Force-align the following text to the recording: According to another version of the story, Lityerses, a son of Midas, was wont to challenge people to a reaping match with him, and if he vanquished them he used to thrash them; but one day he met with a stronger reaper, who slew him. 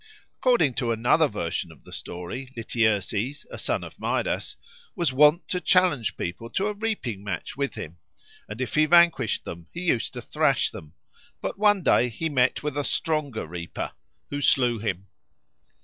According 0.39 0.73
to 0.81 0.91
another 0.91 1.27
version 1.27 1.71
of 1.71 1.83
the 1.83 1.91
story, 1.91 2.51
Lityerses, 2.57 3.45
a 3.51 3.59
son 3.59 3.83
of 3.83 3.99
Midas, 3.99 4.55
was 4.95 5.13
wont 5.13 5.47
to 5.49 5.61
challenge 5.61 6.17
people 6.17 6.49
to 6.49 6.65
a 6.65 6.73
reaping 6.73 7.23
match 7.23 7.55
with 7.55 7.75
him, 7.75 7.99
and 8.49 8.59
if 8.59 8.73
he 8.73 8.87
vanquished 8.87 9.45
them 9.45 9.67
he 9.71 9.81
used 9.81 10.13
to 10.13 10.21
thrash 10.23 10.71
them; 10.71 10.93
but 11.39 11.59
one 11.59 11.83
day 11.83 12.09
he 12.09 12.29
met 12.29 12.63
with 12.63 12.79
a 12.79 12.83
stronger 12.83 13.45
reaper, 13.45 13.91
who 14.31 14.41
slew 14.41 14.79
him. 14.79 15.05